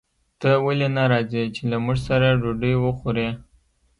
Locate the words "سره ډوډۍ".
2.07-2.73